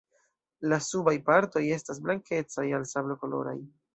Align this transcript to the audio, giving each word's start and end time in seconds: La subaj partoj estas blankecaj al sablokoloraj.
La 0.71 0.79
subaj 0.85 1.13
partoj 1.27 1.61
estas 1.77 2.01
blankecaj 2.07 2.65
al 2.79 2.89
sablokoloraj. 2.95 3.57